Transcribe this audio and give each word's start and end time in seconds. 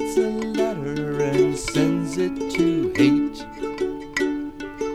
Writes 0.00 0.16
a 0.16 0.30
letter 0.30 1.20
and 1.20 1.58
sends 1.58 2.16
it 2.16 2.34
to 2.52 2.90
hate. 2.96 3.44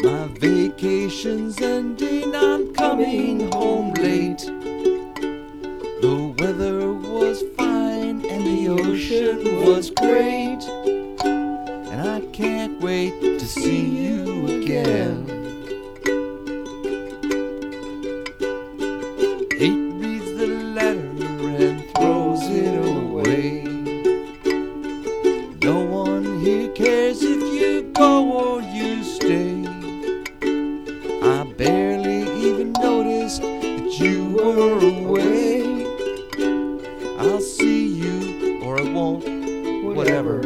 My 0.04 0.28
vacation's 0.40 1.62
ending, 1.62 2.36
I'm 2.36 2.74
coming 2.74 3.52
home 3.52 3.94
late. 3.94 4.40
The 6.02 6.36
weather 6.40 6.92
was 6.92 7.44
fine 7.56 8.26
and 8.26 8.46
the 8.48 8.68
ocean 8.70 9.64
was 9.64 9.92
great. 9.92 10.64
And 11.24 12.02
I 12.10 12.22
can't 12.34 12.80
wait 12.82 13.22
to 13.22 13.46
see 13.46 14.08
you 14.08 14.48
again. 14.64 15.28
Hate 19.52 19.95
here 26.46 26.70
cares 26.74 27.24
if 27.24 27.42
you 27.42 27.92
go 27.94 28.32
or 28.32 28.62
you 28.62 29.04
stay. 29.04 29.66
I 31.24 31.44
barely 31.58 32.22
even 32.48 32.72
noticed 32.74 33.42
that 33.42 33.98
you 34.00 34.26
were 34.26 34.78
away. 34.78 35.64
I'll 37.18 37.42
see 37.42 37.88
you 37.88 38.62
or 38.62 38.80
I 38.80 38.84
won't, 38.84 39.26
whatever. 39.96 40.44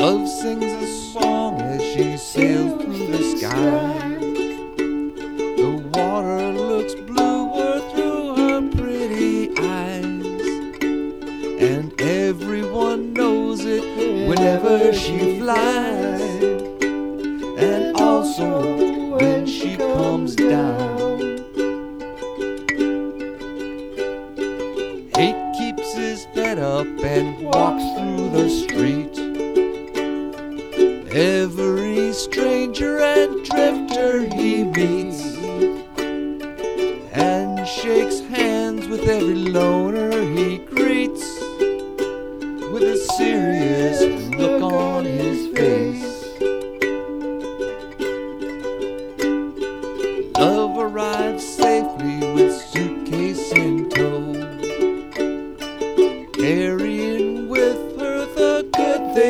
Love 0.00 0.28
sings 0.28 0.64
a 0.64 1.12
song 1.12 1.60
as 1.60 1.80
she 1.80 2.16
sails 2.16 2.82
through 2.82 3.06
the 3.06 3.38
sky. 3.38 4.01
And 11.62 11.94
everyone 12.00 13.12
knows 13.12 13.64
it 13.64 13.84
whenever 14.28 14.92
she 14.92 15.38
flies. 15.38 16.20
And 17.56 17.96
also 17.96 19.16
when 19.16 19.46
she 19.46 19.76
comes 19.76 20.34
down. 20.34 21.20
Hate 25.14 25.54
keeps 25.56 25.94
his 25.94 26.24
head 26.34 26.58
up 26.58 26.88
and 27.04 27.44
walks 27.44 27.84
through 27.96 28.30
the 28.30 28.48
street. 28.50 29.16
Every 31.14 32.12
stranger 32.12 32.98
and 32.98 33.44
drifter 33.44 34.26
he 34.34 34.64
meets 34.64 35.22
and 37.12 37.68
shakes 37.68 38.18
hands 38.18 38.88
with 38.88 39.02
every 39.02 39.36
loner 39.36 40.10
he 40.34 40.58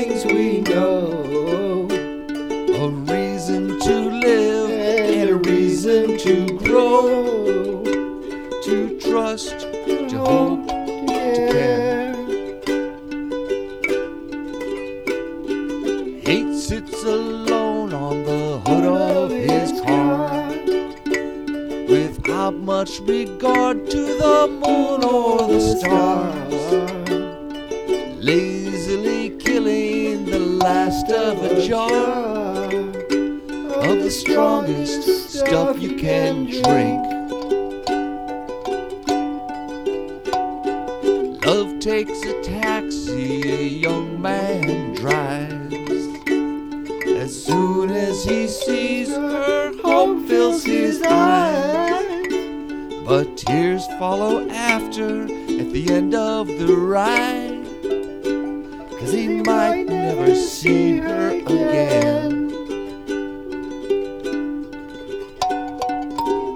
things 0.05 0.25
we 0.27 0.61
know. 0.63 1.87
A 2.83 2.89
reason 3.13 3.79
to 3.79 3.95
live 4.27 4.71
and 4.71 5.31
a 5.31 5.37
reason 5.37 6.19
to 6.19 6.59
grow, 6.59 7.85
to 8.65 8.99
trust, 8.99 9.61
to 9.61 10.09
oh, 10.15 10.25
hope, 10.25 10.67
to 10.67 11.07
care. 11.07 12.15
Hate 16.23 16.55
sits 16.57 17.03
alone 17.05 17.93
on 17.93 18.25
the 18.25 18.61
hood 18.67 18.85
of 18.85 19.31
his 19.31 19.81
car 19.83 20.49
without 21.89 22.55
much 22.55 22.99
regard 23.03 23.89
to 23.91 24.03
the 24.25 24.49
moon 24.49 25.05
or 25.05 25.47
the 25.47 25.61
stars. 25.77 26.53
The 28.25 28.62
of 31.11 31.43
a 31.43 31.67
jar 31.67 32.65
of 32.65 34.03
the 34.03 34.11
strongest 34.11 35.31
stuff 35.31 35.81
you 35.81 35.97
can 35.97 36.45
drink. 36.45 37.03
Love 41.45 41.81
takes 41.81 42.23
a 42.23 42.43
taxi, 42.43 43.43
a 43.51 43.63
young 43.63 44.21
man 44.23 44.95
drives. 44.95 45.75
As 47.07 47.45
soon 47.45 47.91
as 47.91 48.25
he 48.25 48.47
sees 48.47 49.09
her, 49.09 49.73
hope 49.83 50.27
fills 50.29 50.65
his 50.65 51.03
eyes. 51.03 52.33
But 53.05 53.37
tears 53.37 53.87
follow 53.99 54.49
after 54.49 55.25
at 55.25 55.73
the 55.73 55.91
end 55.91 56.15
of 56.15 56.47
the 56.47 56.77
ride. 56.77 57.52
Cause 59.03 59.15
he 59.15 59.27
might 59.27 59.89
never 59.89 60.33
see 60.33 60.99
her 60.99 61.31
again. 61.31 62.51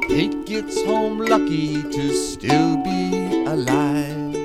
Hate 0.08 0.46
gets 0.46 0.80
home 0.84 1.18
lucky 1.18 1.82
to 1.82 2.14
still 2.14 2.76
be 2.84 3.44
alive. 3.46 4.36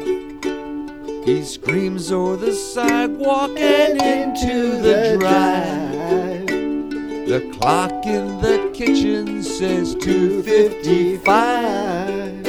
He 1.25 1.43
screams 1.43 2.11
o'er 2.11 2.37
the 2.37 2.53
sidewalk 2.53 3.51
and 3.59 4.01
into 4.01 4.81
the 4.81 5.17
drive. 5.19 6.47
The 7.27 7.41
clock 7.53 8.07
in 8.07 8.41
the 8.41 8.71
kitchen 8.73 9.43
says 9.43 9.93
255. 9.93 12.47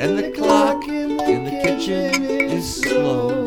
And 0.00 0.18
the 0.18 0.30
clock 0.34 0.88
in 0.88 1.18
the 1.18 1.60
kitchen 1.62 2.24
is 2.24 2.80
slow. 2.80 3.39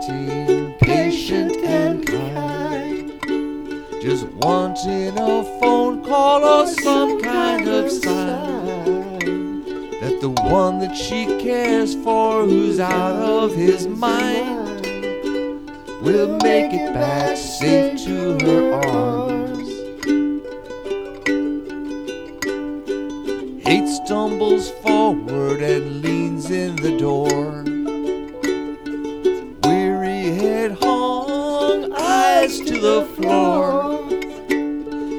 Patient 0.00 1.56
and 1.58 2.06
kind. 2.06 3.20
Just 4.00 4.26
wanting 4.28 5.18
a 5.18 5.44
phone 5.60 6.02
call 6.02 6.42
or 6.42 6.66
some 6.66 7.20
kind 7.20 7.68
of 7.68 7.90
sign 7.90 9.60
that 10.00 10.18
the 10.22 10.30
one 10.30 10.78
that 10.78 10.96
she 10.96 11.26
cares 11.38 11.94
for, 11.96 12.44
who's 12.46 12.80
out 12.80 13.16
of 13.16 13.54
his 13.54 13.86
mind, 13.86 14.86
will 16.00 16.38
make 16.38 16.72
it 16.72 16.94
back 16.94 17.36
safe 17.36 18.02
to 18.04 18.38
her 18.46 18.72
arms. 18.72 19.68
Hate 23.66 23.86
stumbles 23.86 24.70
forward 24.82 25.60
and 25.60 26.00
leans 26.00 26.50
in 26.50 26.76
the 26.76 26.96
door. 26.96 27.19
the 32.80 33.04
floor. 33.16 34.08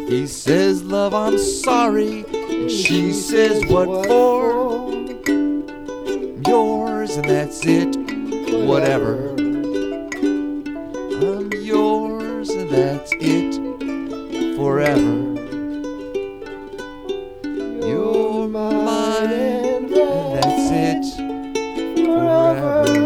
He 0.10 0.26
says, 0.26 0.84
Love, 0.84 1.14
I'm 1.14 1.38
sorry. 1.38 2.26
And 2.28 2.72
she 2.72 3.14
says, 3.14 3.66
What 3.68 4.08
for? 4.08 4.92
Yours, 6.48 7.16
and 7.18 7.26
that's 7.26 7.62
it. 7.66 7.96
Whatever. 8.66 9.30
I'm 11.24 11.52
yours, 11.54 12.50
and 12.50 12.70
that's 12.70 13.14
it. 13.20 13.56
Forever. 14.58 15.18
You're 17.88 18.48
mine, 18.48 19.32
and 19.32 19.90
that's 19.90 20.72
it. 20.72 22.06
Forever. 22.06 23.01